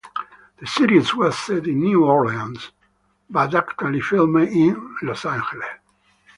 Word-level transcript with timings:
The 0.59 0.65
series 0.65 1.13
was 1.13 1.37
set 1.37 1.67
in 1.67 1.79
New 1.81 2.05
Orleans, 2.05 2.71
but 3.29 3.53
actually 3.53 4.01
filmed 4.01 4.47
in 4.49 4.95
Los 5.03 5.25
Angeles. 5.25 5.67